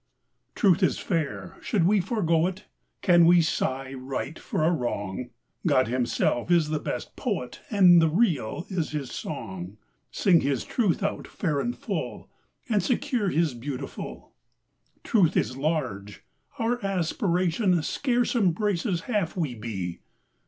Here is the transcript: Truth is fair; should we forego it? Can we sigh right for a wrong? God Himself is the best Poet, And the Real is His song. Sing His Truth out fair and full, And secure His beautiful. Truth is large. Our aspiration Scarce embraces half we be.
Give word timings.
Truth 0.55 0.81
is 0.81 0.97
fair; 0.97 1.57
should 1.61 1.85
we 1.85 2.01
forego 2.01 2.47
it? 2.47 2.65
Can 3.03 3.23
we 3.27 3.39
sigh 3.43 3.93
right 3.93 4.39
for 4.39 4.63
a 4.63 4.71
wrong? 4.71 5.29
God 5.67 5.89
Himself 5.89 6.49
is 6.49 6.69
the 6.69 6.79
best 6.79 7.15
Poet, 7.15 7.59
And 7.69 8.01
the 8.01 8.09
Real 8.09 8.65
is 8.67 8.93
His 8.93 9.11
song. 9.11 9.77
Sing 10.09 10.41
His 10.41 10.63
Truth 10.65 11.03
out 11.03 11.27
fair 11.27 11.59
and 11.59 11.77
full, 11.77 12.31
And 12.67 12.81
secure 12.81 13.29
His 13.29 13.53
beautiful. 13.53 14.31
Truth 15.03 15.37
is 15.37 15.55
large. 15.55 16.23
Our 16.57 16.83
aspiration 16.83 17.79
Scarce 17.83 18.35
embraces 18.35 19.01
half 19.01 19.37
we 19.37 19.53
be. 19.53 19.99